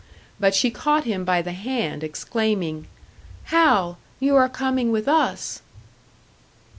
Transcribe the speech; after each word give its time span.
But 0.39 0.55
she 0.55 0.71
caught 0.71 1.03
him 1.03 1.23
by 1.23 1.43
the 1.43 1.51
hand, 1.51 2.03
exclaiming: 2.03 2.87
"Hal, 3.53 3.99
you 4.19 4.35
are 4.35 4.49
coming 4.49 4.91
with 4.91 5.07
us!" 5.07 5.61